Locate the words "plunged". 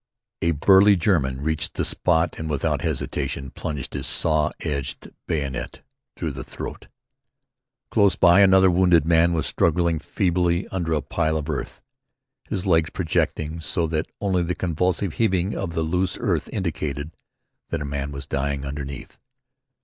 3.51-3.93